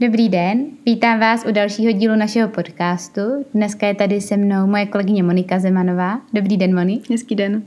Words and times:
Dobrý 0.00 0.28
den, 0.28 0.66
vítám 0.86 1.20
vás 1.20 1.44
u 1.48 1.52
dalšího 1.52 1.92
dílu 1.92 2.16
našeho 2.16 2.48
podcastu. 2.48 3.20
Dneska 3.54 3.86
je 3.86 3.94
tady 3.94 4.20
se 4.20 4.36
mnou 4.36 4.66
moje 4.66 4.86
kolegyně 4.86 5.22
Monika 5.22 5.58
Zemanová. 5.58 6.20
Dobrý 6.32 6.56
den, 6.56 6.74
Moni. 6.74 7.00
Hezký 7.10 7.34
den. 7.34 7.62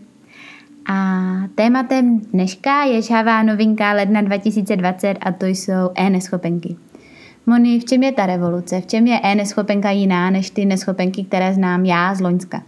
A 0.91 1.20
tématem 1.55 2.20
dneška 2.20 2.83
je 2.83 3.02
žhavá 3.02 3.44
novinka 3.44 3.94
ledna 3.94 4.21
2020 4.21 5.17
a 5.21 5.31
to 5.31 5.46
jsou 5.46 5.89
e-neschopenky. 5.96 6.75
Moni, 7.46 7.79
v 7.79 7.86
čem 7.86 8.04
je 8.04 8.12
ta 8.12 8.25
revoluce? 8.25 8.82
V 8.82 8.86
čem 8.86 9.07
je 9.07 9.20
e-neschopenka 9.23 9.91
jiná 9.91 10.29
než 10.29 10.50
ty 10.50 10.66
neschopenky, 10.66 11.23
které 11.23 11.54
znám 11.54 11.86
já 11.86 12.16
z 12.16 12.21
Loňska? 12.21 12.63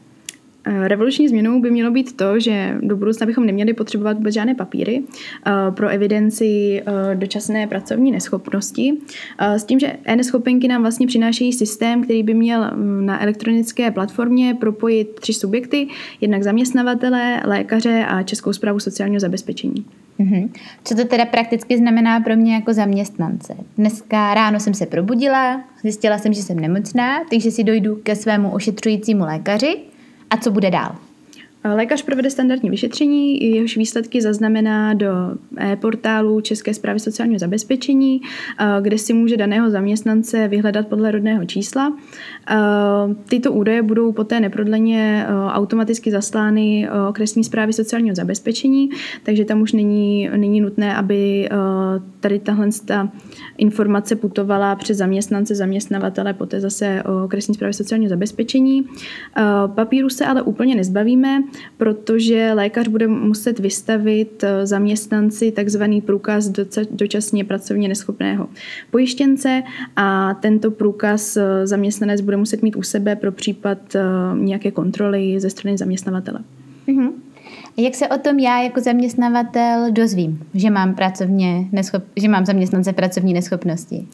Eh, 0.66 0.88
revoluční 0.88 1.28
změnou 1.28 1.62
by 1.62 1.72
mělo 1.72 1.92
být 1.92 2.18
to, 2.18 2.40
že 2.40 2.78
do 2.82 2.98
budoucna 2.98 3.26
bychom 3.26 3.46
neměli 3.46 3.74
potřebovat 3.74 4.18
vůbec 4.18 4.34
žádné 4.34 4.56
papíry 4.56 5.04
eh, 5.48 5.52
pro 5.72 5.90
evidenci 5.90 6.82
eh, 6.86 7.16
dočasné 7.16 7.68
pracovní 7.68 8.12
neschopnosti. 8.12 8.94
S 9.40 9.64
tím, 9.64 9.80
že 9.80 9.96
e-neschopenky 10.04 10.68
nám 10.68 10.82
vlastně 10.82 11.08
přinášejí 11.08 11.54
systém, 11.54 12.04
který 12.04 12.24
by 12.24 12.34
měl 12.34 12.72
mm, 12.76 13.06
na 13.06 13.22
elektronické 13.22 13.92
platformě 13.92 14.58
propojit 14.60 15.20
tři 15.20 15.34
subjekty, 15.34 15.88
jednak 16.22 16.44
zaměstnavatele, 16.44 17.42
lékaře 17.46 18.06
a 18.08 18.24
Českou 18.24 18.54
zprávu 18.54 18.80
sociálního 18.80 19.20
zabezpečení. 19.20 19.86
Mm-hmm. 20.20 20.50
Co 20.84 20.96
to 20.96 21.06
teda 21.06 21.26
prakticky 21.26 21.78
znamená 21.78 22.20
pro 22.20 22.36
mě 22.36 22.54
jako 22.54 22.74
zaměstnance? 22.74 23.56
Dneska 23.78 24.34
ráno 24.34 24.60
jsem 24.60 24.74
se 24.74 24.86
probudila, 24.86 25.64
zjistila 25.82 26.18
jsem, 26.18 26.34
že 26.34 26.42
jsem 26.42 26.60
nemocná, 26.60 27.20
takže 27.30 27.52
si 27.52 27.64
dojdu 27.64 27.96
ke 27.96 28.16
svému 28.16 28.52
ošetřujícímu 28.52 29.24
lékaři 29.24 29.78
a 30.34 30.38
co 30.38 30.52
bude 30.52 30.72
dál? 30.72 30.96
Lékař 31.76 32.02
provede 32.02 32.30
standardní 32.30 32.70
vyšetření, 32.70 33.52
jehož 33.56 33.78
výsledky 33.78 34.22
zaznamená 34.22 34.94
do 34.94 35.08
portálu 35.82 36.42
České 36.42 36.74
zprávy 36.74 37.00
sociálního 37.00 37.40
zabezpečení, 37.40 38.22
kde 38.82 38.98
si 38.98 39.14
může 39.14 39.38
daného 39.38 39.70
zaměstnance 39.70 40.48
vyhledat 40.48 40.88
podle 40.88 41.12
rodného 41.12 41.46
čísla. 41.46 41.98
Tyto 43.30 43.52
údaje 43.52 43.82
budou 43.82 44.12
poté 44.12 44.40
neprodleně 44.40 45.28
automaticky 45.52 46.12
zaslány 46.12 46.90
okresní 47.10 47.44
zprávy 47.44 47.74
sociálního 47.74 48.16
zabezpečení, 48.16 48.90
takže 49.24 49.46
tam 49.46 49.62
už 49.62 49.74
není, 49.74 50.30
není 50.36 50.62
nutné, 50.62 50.96
aby 50.96 51.50
tady 52.20 52.40
tahle 52.40 52.68
ta 52.86 53.10
informace 53.58 54.16
putovala 54.16 54.76
přes 54.76 54.98
zaměstnance, 54.98 55.56
zaměstnavatele, 55.56 56.34
poté 56.34 56.60
zase 56.60 57.04
okresní 57.26 57.54
zprávy 57.54 57.74
sociálního 57.74 58.10
zabezpečení. 58.10 58.86
Papíru 59.76 60.10
se 60.10 60.26
ale 60.26 60.42
úplně 60.42 60.76
nezbavíme, 60.76 61.44
protože 61.78 62.52
lékař 62.54 62.88
bude 62.88 63.08
muset 63.08 63.60
vystavit 63.60 64.44
eh, 64.44 64.66
zaměstnanci 64.66 65.52
takzvaný 65.52 66.02
průkaz 66.02 66.52
dočasně 66.92 67.46
pracovně 67.46 67.88
neschopného 67.88 68.50
pojištěnce 68.92 69.64
a 69.96 70.34
tento 70.34 70.72
průkaz 70.72 71.38
eh, 71.38 71.68
zaměstnanec 71.68 72.22
bude 72.22 72.38
muset 72.38 72.64
mít 72.64 72.76
u 72.76 72.82
sebe 72.82 73.16
pro 73.16 73.32
případ 73.32 73.96
eh, 73.96 74.02
nějaké 74.36 74.72
kontroly 74.72 75.40
ze 75.40 75.50
strany 75.50 75.78
zaměstnavatele. 75.78 76.40
Mm-hmm. 76.88 77.12
Jak 77.78 77.96
se 77.96 78.08
o 78.08 78.18
tom 78.18 78.40
já 78.40 78.62
jako 78.62 78.82
zaměstnavatel 78.82 79.92
dozvím, 79.92 80.40
že 80.54 80.70
mám, 80.70 80.96
pracovně 80.96 81.68
neschop, 81.72 82.04
že 82.16 82.28
mám 82.28 82.46
zaměstnance 82.46 82.94
pracovní 82.94 83.34
neschopnosti? 83.34 84.08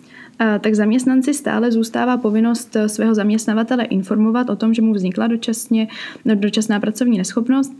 Tak 0.59 0.75
zaměstnanci 0.75 1.33
stále 1.33 1.71
zůstává 1.71 2.17
povinnost 2.17 2.77
svého 2.87 3.15
zaměstnavatele 3.15 3.83
informovat 3.83 4.49
o 4.49 4.55
tom, 4.55 4.73
že 4.73 4.81
mu 4.81 4.93
vznikla 4.93 5.27
dočasně, 5.27 5.87
dočasná 6.35 6.79
pracovní 6.79 7.17
neschopnost, 7.17 7.73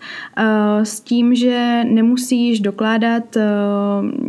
s 0.84 1.02
tím, 1.02 1.36
že 1.36 1.84
nemusí 1.84 2.48
již 2.48 2.60
dokládat 2.60 3.38
eh, 3.38 3.44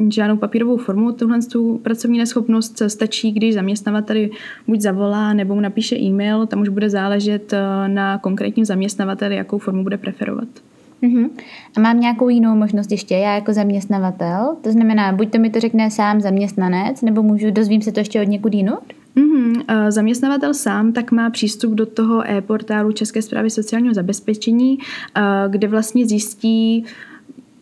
žádnou 0.09 0.37
papírovou 0.37 0.77
formu 0.77 1.13
tuhle 1.13 1.39
tu 1.43 1.79
pracovní 1.83 2.19
neschopnost. 2.19 2.83
Stačí, 2.87 3.33
když 3.33 3.55
zaměstnavateli 3.55 4.31
buď 4.69 4.81
zavolá 4.81 5.33
nebo 5.33 5.55
mu 5.55 5.61
napíše 5.61 5.97
e-mail, 5.97 6.47
tam 6.47 6.61
už 6.61 6.69
bude 6.69 6.91
záležet 6.91 7.55
na 7.87 8.19
konkrétním 8.19 8.65
zaměstnavateli, 8.65 9.37
jakou 9.37 9.59
formu 9.59 9.83
bude 9.83 9.99
preferovat. 9.99 10.49
Uh-huh. 11.03 11.31
A 11.77 11.81
mám 11.81 12.01
nějakou 12.01 12.29
jinou 12.29 12.55
možnost 12.55 12.91
ještě, 12.91 13.15
já 13.15 13.35
jako 13.35 13.53
zaměstnavatel? 13.53 14.57
To 14.61 14.73
znamená, 14.73 15.13
buď 15.13 15.31
to 15.31 15.39
mi 15.39 15.51
to 15.51 15.61
řekne 15.61 15.91
sám 15.91 16.21
zaměstnanec, 16.21 17.03
nebo 17.03 17.23
můžu, 17.23 17.51
dozvím 17.51 17.83
se 17.83 17.93
to 17.93 18.01
ještě 18.01 18.21
od 18.21 18.29
někud 18.29 18.55
jinut? 18.55 18.81
Mm-hmm. 19.17 19.63
Zaměstnavatel 19.89 20.55
sám 20.55 20.93
tak 20.93 21.13
má 21.13 21.31
přístup 21.31 21.73
do 21.73 21.87
toho 21.87 22.31
e-portálu 22.31 22.93
České 22.93 23.23
zprávy 23.23 23.51
sociálního 23.51 23.95
zabezpečení, 23.95 24.79
kde 25.49 25.69
vlastně 25.69 26.07
zjistí, 26.07 26.85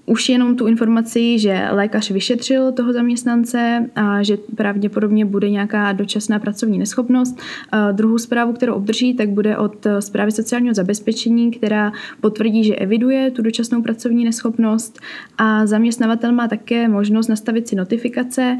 už 0.08 0.28
jenom 0.28 0.56
tu 0.56 0.66
informaci, 0.66 1.38
že 1.38 1.68
lékař 1.70 2.10
vyšetřil 2.10 2.72
toho 2.72 2.92
zaměstnance 2.92 3.86
a 3.94 4.22
že 4.22 4.36
pravděpodobně 4.54 5.24
bude 5.24 5.50
nějaká 5.50 5.92
dočasná 5.92 6.38
pracovní 6.38 6.78
neschopnost. 6.78 7.38
A 7.72 7.92
druhou 7.92 8.18
zprávu, 8.18 8.52
kterou 8.52 8.74
obdrží, 8.74 9.14
tak 9.14 9.28
bude 9.28 9.56
od 9.56 9.86
zprávy 10.00 10.32
sociálního 10.32 10.74
zabezpečení, 10.74 11.50
která 11.50 11.92
potvrdí, 12.20 12.64
že 12.64 12.74
eviduje 12.74 13.30
tu 13.30 13.42
dočasnou 13.42 13.82
pracovní 13.82 14.24
neschopnost 14.24 15.00
a 15.38 15.66
zaměstnavatel 15.66 16.32
má 16.32 16.48
také 16.48 16.88
možnost 16.88 17.28
nastavit 17.28 17.68
si 17.68 17.76
notifikace, 17.76 18.58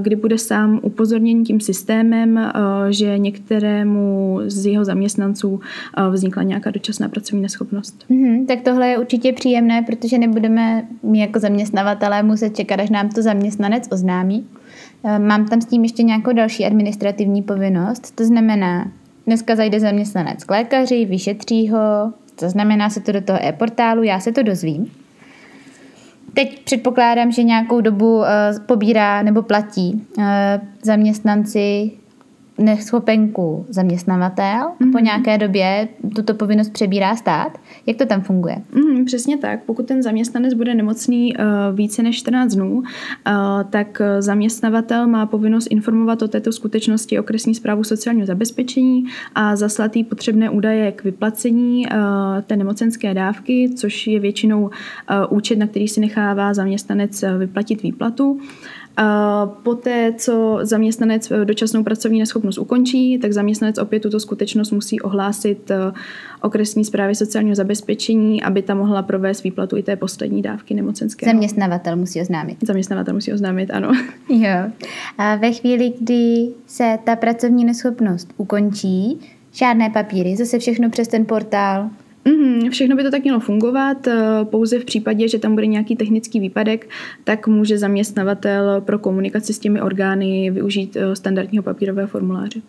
kdy 0.00 0.16
bude 0.16 0.38
sám 0.38 0.80
upozorněn 0.82 1.44
tím 1.44 1.60
systémem, 1.60 2.50
že 2.90 3.18
některému 3.18 4.40
z 4.46 4.66
jeho 4.66 4.84
zaměstnanců 4.84 5.60
vznikla 6.10 6.42
nějaká 6.42 6.70
dočasná 6.70 7.08
pracovní 7.08 7.42
neschopnost. 7.42 8.04
Mm-hmm, 8.10 8.46
tak 8.46 8.60
tohle 8.60 8.88
je 8.88 8.98
určitě 8.98 9.32
příjemné, 9.32 9.82
protože 9.82 10.18
nebudeme 10.18 10.75
my 11.02 11.18
jako 11.18 11.38
zaměstnavatelé 11.38 12.22
muset 12.22 12.56
čekat, 12.56 12.80
až 12.80 12.90
nám 12.90 13.08
to 13.08 13.22
zaměstnanec 13.22 13.88
oznámí. 13.92 14.46
Eh, 15.04 15.18
mám 15.18 15.48
tam 15.48 15.60
s 15.60 15.66
tím 15.66 15.82
ještě 15.82 16.02
nějakou 16.02 16.32
další 16.32 16.64
administrativní 16.64 17.42
povinnost, 17.42 18.16
to 18.16 18.24
znamená, 18.24 18.90
dneska 19.26 19.56
zajde 19.56 19.80
zaměstnanec 19.80 20.44
k 20.44 20.50
lékaři, 20.50 21.04
vyšetří 21.04 21.68
ho, 21.68 22.12
to 22.38 22.48
znamená 22.48 22.90
se 22.90 23.00
to 23.00 23.12
do 23.12 23.20
toho 23.20 23.38
e-portálu, 23.42 24.02
já 24.02 24.20
se 24.20 24.32
to 24.32 24.42
dozvím. 24.42 24.90
Teď 26.34 26.64
předpokládám, 26.64 27.32
že 27.32 27.42
nějakou 27.42 27.80
dobu 27.80 28.16
uh, 28.16 28.26
pobírá 28.66 29.22
nebo 29.22 29.42
platí 29.42 30.06
uh, 30.18 30.24
zaměstnanci 30.82 31.90
neschopenku 32.58 33.66
zaměstnavatel 33.68 34.60
mm-hmm. 34.60 34.92
po 34.92 34.98
mhm. 34.98 35.04
nějaké 35.04 35.38
době 35.38 35.88
tuto 36.14 36.34
povinnost 36.34 36.70
přebírá 36.72 37.16
stát. 37.16 37.58
Jak 37.86 37.96
to 37.96 38.06
tam 38.06 38.20
funguje? 38.20 38.56
Mm, 38.74 39.04
přesně 39.04 39.38
tak. 39.38 39.64
Pokud 39.64 39.86
ten 39.86 40.02
zaměstnanec 40.02 40.54
bude 40.54 40.74
nemocný 40.74 41.36
uh, 41.36 41.44
více 41.76 42.02
než 42.02 42.18
14 42.18 42.54
dnů, 42.54 42.72
uh, 42.78 42.82
tak 43.70 44.02
zaměstnavatel 44.18 45.06
má 45.06 45.26
povinnost 45.26 45.66
informovat 45.70 46.22
o 46.22 46.28
této 46.28 46.52
skutečnosti 46.52 47.18
okresní 47.18 47.54
zprávu 47.54 47.84
sociálního 47.84 48.26
zabezpečení 48.26 49.04
a 49.34 49.56
zaslat 49.56 49.96
jí 49.96 50.04
potřebné 50.04 50.50
údaje 50.50 50.92
k 50.92 51.04
vyplacení 51.04 51.86
uh, 51.86 51.92
té 52.46 52.56
nemocenské 52.56 53.14
dávky, 53.14 53.70
což 53.76 54.06
je 54.06 54.20
většinou 54.20 54.62
uh, 54.62 54.70
účet, 55.30 55.58
na 55.58 55.66
který 55.66 55.88
si 55.88 56.00
nechává 56.00 56.54
zaměstnanec 56.54 57.24
vyplatit 57.38 57.82
výplatu. 57.82 58.40
Poté, 59.62 60.12
co 60.18 60.58
zaměstnanec 60.62 61.30
eh, 61.30 61.44
dočasnou 61.44 61.84
pracovní 61.84 62.18
neschopnost 62.18 62.58
ukončí, 62.58 63.18
tak 63.18 63.32
zaměstnanec 63.32 63.78
opět 63.78 64.00
tuto 64.00 64.20
skutečnost 64.20 64.70
musí 64.70 65.00
ohlásit 65.00 65.70
eh, 65.70 65.76
okresní 66.40 66.84
zprávě 66.84 67.14
sociálního 67.14 67.54
zabezpečení, 67.54 68.42
aby 68.42 68.62
ta 68.62 68.74
mohla 68.74 69.02
provést 69.02 69.42
výplatu 69.42 69.76
i 69.76 69.82
té 69.82 69.96
poslední 69.96 70.42
dávky 70.42 70.74
nemocenské. 70.74 71.26
Zaměstnavatel 71.26 71.96
musí 71.96 72.20
oznámit. 72.20 72.58
Zaměstnavatel 72.62 73.14
musí 73.14 73.32
oznámit, 73.32 73.70
ano. 73.70 73.92
Jo. 74.28 74.70
A 75.18 75.36
ve 75.36 75.52
chvíli, 75.52 75.92
kdy 76.00 76.48
se 76.66 76.98
ta 77.04 77.16
pracovní 77.16 77.64
neschopnost 77.64 78.32
ukončí, 78.36 79.20
žádné 79.52 79.90
papíry, 79.90 80.36
zase 80.36 80.58
všechno 80.58 80.90
přes 80.90 81.08
ten 81.08 81.24
portál, 81.24 81.90
Mm, 82.26 82.70
všechno 82.70 82.96
by 82.96 83.02
to 83.02 83.10
tak 83.10 83.22
mělo 83.22 83.40
fungovat, 83.40 84.06
eh, 84.06 84.44
pouze 84.44 84.78
v 84.78 84.84
případě, 84.84 85.28
že 85.28 85.38
tam 85.38 85.54
bude 85.54 85.66
nějaký 85.66 85.96
technický 85.96 86.40
výpadek, 86.40 86.88
tak 87.24 87.46
může 87.46 87.78
zaměstnavatel 87.78 88.80
pro 88.80 88.98
komunikaci 88.98 89.52
s 89.52 89.58
těmi 89.58 89.80
orgány 89.80 90.50
využít 90.50 90.96
eh, 90.96 91.16
standardního 91.16 91.62
papírového 91.62 92.08
formuláře. 92.08 92.60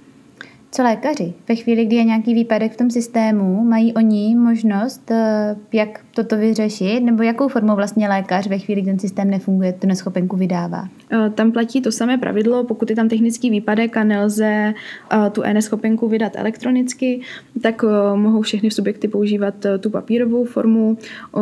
Co 0.71 0.83
lékaři? 0.83 1.33
Ve 1.49 1.55
chvíli, 1.55 1.85
kdy 1.85 1.95
je 1.95 2.03
nějaký 2.03 2.33
výpadek 2.33 2.73
v 2.73 2.77
tom 2.77 2.91
systému, 2.91 3.63
mají 3.63 3.93
oni 3.93 4.35
možnost, 4.35 5.11
eh, 5.11 5.55
jak 5.73 5.99
toto 6.17 6.37
vyřešit, 6.37 6.99
nebo 6.99 7.23
jakou 7.23 7.47
formou 7.47 7.75
vlastně 7.75 8.09
lékař 8.09 8.47
ve 8.47 8.59
chvíli, 8.59 8.81
kdy 8.81 8.91
ten 8.91 8.99
systém 8.99 9.29
nefunguje, 9.29 9.73
tu 9.73 9.87
neschopenku 9.87 10.35
vydává? 10.35 10.89
Eh, 11.11 11.29
tam 11.29 11.51
platí 11.51 11.81
to 11.81 11.91
samé 11.91 12.17
pravidlo, 12.17 12.63
pokud 12.63 12.89
je 12.89 12.95
tam 12.95 13.09
technický 13.09 13.49
výpadek 13.49 13.97
a 13.97 14.03
nelze 14.03 14.73
eh, 15.13 15.29
tu 15.29 15.43
e-neschopenku 15.43 16.07
vydat 16.07 16.31
elektronicky, 16.35 17.21
tak 17.61 17.85
mohou 18.15 18.41
všechny 18.41 18.71
subjekty 18.71 19.07
používat 19.07 19.53
tu 19.79 19.89
papírovou 19.89 20.45
formu. 20.45 20.97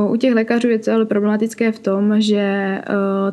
U 0.09 0.15
těch 0.15 0.33
lékařů 0.33 0.69
je 0.69 0.79
to 0.79 0.91
ale 0.91 1.05
problematické 1.05 1.71
v 1.71 1.79
tom, 1.79 2.21
že 2.21 2.77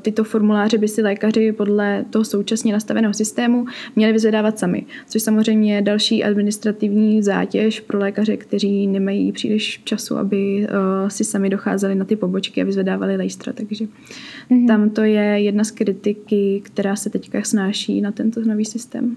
tyto 0.03 0.25
formuláře 0.25 0.79
by 0.79 0.89
si 0.89 1.03
lékaři 1.03 1.53
podle 1.53 2.05
toho 2.11 2.25
současně 2.25 2.73
nastaveného 2.73 3.15
systému 3.15 3.67
měli 3.97 4.13
vyzvedávat 4.13 4.59
sami, 4.59 4.87
což 5.09 5.23
samozřejmě 5.23 5.83
další 5.83 6.25
administrativní 6.25 7.23
zátěž 7.23 7.81
pro 7.81 7.99
lékaře, 7.99 8.37
kteří 8.37 8.87
nemají 8.87 9.33
příliš 9.33 9.81
času, 9.85 10.17
aby 10.17 10.67
si 11.09 11.25
sami 11.33 11.51
docházeli 11.51 11.95
na 11.95 12.05
ty 12.05 12.17
pobočky 12.17 12.63
a 12.63 12.65
vyzvedávali 12.65 13.17
lejstra, 13.17 13.53
takže 13.53 13.85
mm-hmm. 13.85 14.67
tam 14.67 14.91
to 14.91 15.03
je 15.03 15.23
jedna 15.23 15.65
z 15.65 15.71
kritiky, 15.71 16.61
která 16.65 16.97
se 16.97 17.11
teďka 17.11 17.43
snáší 17.43 18.01
na 18.01 18.13
tento 18.13 18.41
nový 18.41 18.65
systém. 18.65 19.17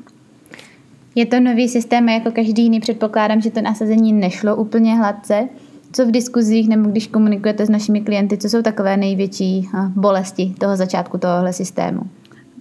Je 1.16 1.26
to 1.26 1.40
nový 1.40 1.70
systém 1.70 2.10
a 2.10 2.12
jako 2.12 2.32
každý 2.32 2.64
jiný 2.64 2.80
předpokládám, 2.80 3.42
že 3.42 3.52
to 3.52 3.62
nasazení 3.62 4.14
nešlo 4.14 4.56
úplně 4.56 4.96
hladce. 4.96 5.50
Co 5.92 6.06
v 6.06 6.12
diskuzích 6.12 6.70
nebo 6.70 6.90
když 6.90 7.08
komunikujete 7.08 7.66
s 7.66 7.70
našimi 7.70 8.02
klienty, 8.02 8.38
co 8.38 8.50
jsou 8.50 8.62
takové 8.62 8.98
největší 8.98 9.70
bolesti 9.96 10.54
toho 10.60 10.76
začátku 10.76 11.18
tohohle 11.18 11.54
systému? 11.54 12.02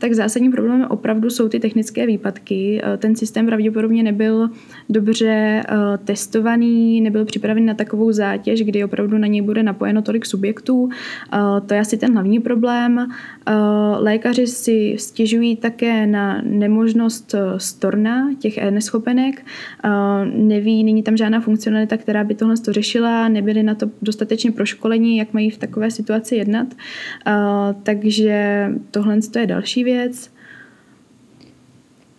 Tak 0.05 0.13
zásadním 0.13 0.53
problémem 0.53 0.87
opravdu 0.91 1.31
jsou 1.31 1.49
ty 1.49 1.61
technické 1.61 2.07
výpadky. 2.07 2.81
Eh, 2.85 2.97
ten 2.97 3.17
systém 3.17 3.47
pravděpodobně 3.47 4.03
nebyl 4.03 4.49
dobře 4.89 5.63
eh, 5.69 5.99
testovaný, 6.05 7.01
nebyl 7.01 7.25
připraven 7.25 7.65
na 7.65 7.75
takovou 7.75 8.13
zátěž, 8.13 8.63
kdy 8.63 8.85
opravdu 8.85 9.19
na 9.19 9.27
něj 9.27 9.41
bude 9.41 9.63
napojeno 9.63 10.03
tolik 10.03 10.27
subjektů. 10.27 10.89
Eh, 11.33 11.39
to 11.67 11.75
je 11.75 11.81
asi 11.81 11.97
ten 11.97 12.13
hlavní 12.13 12.41
problém. 12.41 13.09
Lékaři 13.99 14.47
si 14.47 14.97
stěžují 14.99 15.57
také 15.57 16.07
na 16.07 16.43
nemožnost 16.43 17.35
storna 17.57 18.31
těch 18.39 18.71
neschopenek. 18.71 19.47
Neví, 20.35 20.85
není 20.85 21.03
tam 21.03 21.17
žádná 21.17 21.41
funkcionalita, 21.41 21.97
která 21.97 22.25
by 22.25 22.35
tohle 22.35 22.55
řešila, 22.71 23.29
nebyli 23.29 23.63
na 23.63 23.75
to 23.75 23.91
dostatečně 24.03 24.53
proškolení, 24.53 25.17
jak 25.17 25.33
mají 25.33 25.51
v 25.51 25.59
takové 25.59 25.91
situaci 25.91 26.37
jednat. 26.37 26.67
Takže 27.83 28.69
tohle 28.91 29.19
je 29.39 29.47
další 29.47 29.85
věc. 29.85 29.94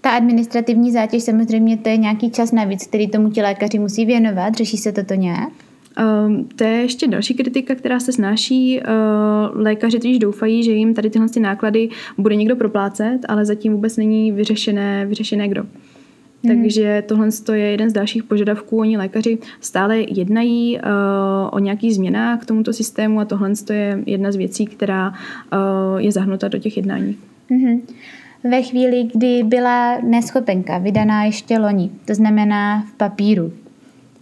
Ta 0.01 0.09
administrativní 0.09 0.91
zátěž 0.91 1.23
samozřejmě 1.23 1.77
to 1.77 1.89
je 1.89 1.97
nějaký 1.97 2.31
čas 2.31 2.51
navíc, 2.51 2.87
který 2.87 3.07
tomu 3.07 3.29
ti 3.29 3.41
lékaři 3.41 3.79
musí 3.79 4.05
věnovat. 4.05 4.55
Řeší 4.55 4.77
se 4.77 4.91
toto 4.91 5.13
nějak? 5.13 5.49
Um, 6.27 6.49
to 6.55 6.63
je 6.63 6.69
ještě 6.69 7.07
další 7.07 7.33
kritika, 7.33 7.75
která 7.75 7.99
se 7.99 8.11
snáší. 8.11 8.79
Uh, 8.79 9.61
lékaři 9.61 9.97
totiž 9.97 10.19
doufají, 10.19 10.63
že 10.63 10.71
jim 10.71 10.93
tady 10.93 11.09
tyhle 11.09 11.27
náklady 11.39 11.89
bude 12.17 12.35
někdo 12.35 12.55
proplácet, 12.55 13.19
ale 13.27 13.45
zatím 13.45 13.73
vůbec 13.73 13.97
není 13.97 14.31
vyřešené, 14.31 15.05
vyřešené 15.05 15.47
kdo. 15.47 15.61
Hmm. 15.61 16.55
Takže 16.55 17.03
tohle 17.07 17.29
je 17.53 17.71
jeden 17.71 17.89
z 17.89 17.93
dalších 17.93 18.23
požadavků. 18.23 18.77
Oni 18.77 18.97
lékaři 18.97 19.37
stále 19.61 19.99
jednají 19.99 20.77
uh, 20.77 20.81
o 21.51 21.59
nějakých 21.59 21.95
změnách 21.95 22.41
k 22.41 22.45
tomuto 22.45 22.73
systému 22.73 23.19
a 23.19 23.25
tohle 23.25 23.51
je 23.73 24.03
jedna 24.05 24.31
z 24.31 24.35
věcí, 24.35 24.65
která 24.65 25.09
uh, 25.09 26.01
je 26.01 26.11
zahnuta 26.11 26.47
do 26.47 26.57
těch 26.57 26.77
jednání. 26.77 27.17
Mm-hmm. 27.51 27.81
Ve 28.43 28.61
chvíli, 28.61 29.09
kdy 29.13 29.43
byla 29.43 29.97
neschopenka 30.01 30.77
vydaná 30.77 31.23
ještě 31.23 31.59
loni, 31.59 31.91
to 32.05 32.15
znamená 32.15 32.81
v 32.81 32.93
papíru, 32.93 33.53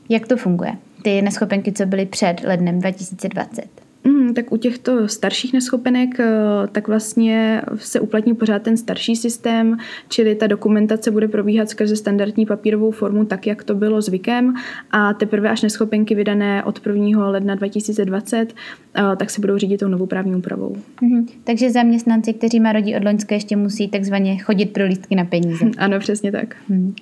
jak 0.09 0.27
to 0.27 0.37
funguje? 0.37 0.73
Ty 1.01 1.21
neschopenky, 1.21 1.71
co 1.71 1.85
byly 1.85 2.05
před 2.05 2.41
lednem 2.43 2.79
2020. 2.79 3.82
Mm, 4.03 4.33
tak 4.33 4.51
u 4.51 4.57
těchto 4.57 5.07
starších 5.07 5.53
neschopenek 5.53 6.19
eh, 6.19 6.33
tak 6.71 6.87
vlastně 6.87 7.61
se 7.75 7.99
uplatní 7.99 8.33
pořád 8.33 8.61
ten 8.61 8.77
starší 8.77 9.15
systém, 9.15 9.77
čili 10.09 10.35
ta 10.35 10.47
dokumentace 10.47 11.11
bude 11.11 11.27
probíhat 11.27 11.69
skrze 11.69 11.95
standardní 11.95 12.45
papírovou 12.45 12.91
formu, 12.91 13.25
tak 13.25 13.47
jak 13.47 13.63
to 13.63 13.75
bylo 13.75 14.01
zvykem 14.01 14.53
a 14.91 15.13
teprve 15.13 15.49
až 15.49 15.61
neschopenky 15.61 16.15
vydané 16.15 16.63
od 16.63 16.87
1. 16.87 17.29
ledna 17.29 17.55
2020, 17.55 18.53
eh, 18.95 19.15
tak 19.15 19.29
se 19.29 19.41
budou 19.41 19.57
řídit 19.57 19.77
tou 19.77 19.87
novou 19.87 20.05
právní 20.05 20.35
úpravou. 20.35 20.75
Mm-hmm. 21.01 21.25
Takže 21.43 21.71
zaměstnanci, 21.71 22.33
kteří 22.33 22.59
má 22.59 22.71
rodí 22.71 22.95
od 22.95 23.03
loňské, 23.03 23.35
ještě 23.35 23.55
musí 23.55 23.87
takzvaně 23.87 24.37
chodit 24.37 24.65
pro 24.65 24.85
lístky 24.85 25.15
na 25.15 25.25
peníze. 25.25 25.65
Ano, 25.77 25.99
přesně 25.99 26.31
tak. 26.31 26.55
Mm. 26.69 26.95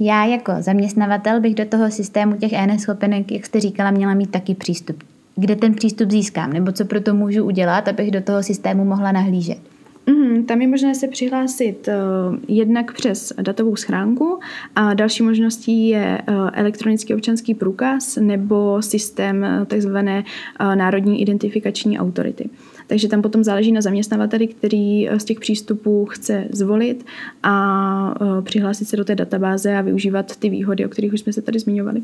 Já 0.00 0.24
jako 0.24 0.52
zaměstnavatel 0.60 1.40
bych 1.40 1.54
do 1.54 1.64
toho 1.64 1.90
systému 1.90 2.36
těch 2.36 2.52
e-neschopenek, 2.52 3.32
jak 3.32 3.46
jste 3.46 3.60
říkala, 3.60 3.90
měla 3.90 4.14
mít 4.14 4.30
taky 4.30 4.54
přístup 4.54 5.02
kde 5.36 5.56
ten 5.56 5.74
přístup 5.74 6.10
získám, 6.10 6.52
nebo 6.52 6.72
co 6.72 6.84
pro 6.84 7.00
to 7.00 7.14
můžu 7.14 7.44
udělat, 7.44 7.88
abych 7.88 8.10
do 8.10 8.20
toho 8.20 8.42
systému 8.42 8.84
mohla 8.84 9.12
nahlížet. 9.12 9.58
Mm, 10.06 10.44
tam 10.44 10.60
je 10.60 10.68
možné 10.68 10.94
se 10.94 11.08
přihlásit 11.08 11.88
uh, 11.88 12.36
jednak 12.48 12.92
přes 12.92 13.32
datovou 13.42 13.76
schránku 13.76 14.38
a 14.76 14.94
další 14.94 15.22
možností 15.22 15.88
je 15.88 16.18
uh, 16.28 16.50
elektronický 16.52 17.14
občanský 17.14 17.54
průkaz 17.54 18.16
nebo 18.16 18.82
systém 18.82 19.46
uh, 19.60 19.64
takzvané 19.64 20.24
uh, 20.60 20.76
národní 20.76 21.22
identifikační 21.22 21.98
autority. 21.98 22.50
Takže 22.86 23.08
tam 23.08 23.22
potom 23.22 23.44
záleží 23.44 23.72
na 23.72 23.80
zaměstnavateli, 23.80 24.46
který 24.46 25.08
z 25.16 25.24
těch 25.24 25.40
přístupů 25.40 26.06
chce 26.06 26.44
zvolit 26.50 27.06
a 27.42 28.14
přihlásit 28.42 28.88
se 28.88 28.96
do 28.96 29.04
té 29.04 29.14
databáze 29.14 29.76
a 29.76 29.80
využívat 29.80 30.36
ty 30.36 30.50
výhody, 30.50 30.86
o 30.86 30.88
kterých 30.88 31.12
už 31.12 31.20
jsme 31.20 31.32
se 31.32 31.42
tady 31.42 31.58
zmiňovali. 31.58 32.02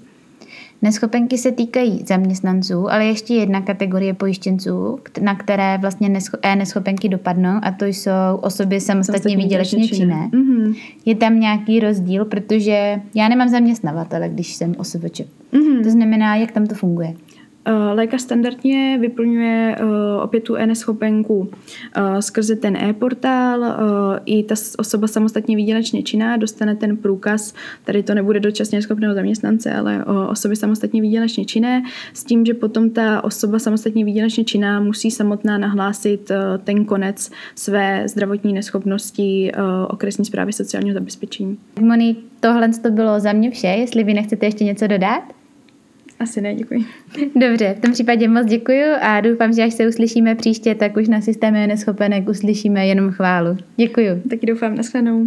Neschopenky 0.82 1.38
se 1.38 1.52
týkají 1.52 2.04
zaměstnanců, 2.06 2.90
ale 2.90 3.04
ještě 3.04 3.34
jedna 3.34 3.60
kategorie 3.60 4.14
pojištěnců, 4.14 4.98
na 5.20 5.34
které 5.34 5.78
vlastně 5.78 6.10
e-neschopenky 6.42 7.08
dopadnou 7.08 7.60
a 7.62 7.70
to 7.70 7.84
jsou 7.84 8.10
osoby 8.40 8.80
samostatně 8.80 9.36
výdělečně 9.36 9.88
činné. 9.88 10.30
Mm-hmm. 10.32 10.76
Je 11.04 11.14
tam 11.14 11.40
nějaký 11.40 11.80
rozdíl, 11.80 12.24
protože 12.24 13.00
já 13.14 13.28
nemám 13.28 13.48
zaměstnavatele, 13.48 14.28
když 14.28 14.54
jsem 14.54 14.74
osoboče. 14.78 15.24
Mm-hmm. 15.52 15.82
To 15.82 15.90
znamená, 15.90 16.36
jak 16.36 16.52
tam 16.52 16.66
to 16.66 16.74
funguje. 16.74 17.14
Eh, 17.68 17.94
lékař 17.94 18.20
standardně 18.20 18.98
vyplňuje 19.00 19.76
eh, 19.78 19.84
opět 20.22 20.40
tu 20.40 20.56
e-neschopenku 20.56 21.50
eh, 21.96 22.22
skrze 22.22 22.56
ten 22.56 22.76
e-portál. 22.76 23.78
I 24.24 24.42
ta 24.42 24.54
osoba 24.78 25.06
samostatně 25.06 25.56
výdělečně 25.56 26.02
činná 26.02 26.36
dostane 26.36 26.76
ten 26.76 26.96
průkaz, 26.96 27.54
tady 27.84 28.02
to 28.02 28.14
nebude 28.14 28.40
dočasně 28.40 28.82
schopného 28.82 29.14
zaměstnance, 29.14 29.74
ale 29.74 30.04
osoby 30.04 30.56
samostatně 30.56 31.02
výdělečně 31.02 31.44
činné, 31.44 31.82
s 32.14 32.24
tím, 32.24 32.46
že 32.46 32.54
potom 32.54 32.90
ta 32.90 33.24
osoba 33.24 33.58
samostatně 33.58 34.04
výdělečně 34.04 34.44
činná 34.44 34.80
musí 34.80 35.10
samotná 35.10 35.58
nahlásit 35.58 36.30
ten 36.64 36.84
konec 36.84 37.30
své 37.54 38.08
zdravotní 38.08 38.52
neschopnosti 38.52 39.52
okresní 39.88 40.24
zprávy 40.24 40.52
sociálního 40.52 40.94
zabezpečení. 40.94 41.58
Moni, 41.80 42.16
tohle 42.40 42.68
to 42.68 42.90
bylo 42.90 43.20
za 43.20 43.32
mě 43.32 43.50
vše, 43.50 43.66
jestli 43.66 44.04
vy 44.04 44.14
nechcete 44.14 44.46
ještě 44.46 44.64
něco 44.64 44.86
dodat? 44.86 45.37
Asi 46.20 46.40
ne, 46.40 46.54
děkuji. 46.54 46.84
Dobře, 47.36 47.74
v 47.78 47.80
tom 47.80 47.92
případě 47.92 48.28
moc 48.28 48.46
děkuji 48.46 48.84
a 49.00 49.20
doufám, 49.20 49.52
že 49.52 49.62
až 49.62 49.74
se 49.74 49.88
uslyšíme 49.88 50.34
příště, 50.34 50.74
tak 50.74 50.96
už 50.96 51.08
na 51.08 51.20
systému 51.20 51.66
neschopenek 51.66 52.28
uslyšíme 52.28 52.86
jenom 52.86 53.10
chválu. 53.10 53.56
Děkuji. 53.76 54.22
Taky 54.30 54.46
doufám, 54.46 54.74
nashledanou. 54.74 55.26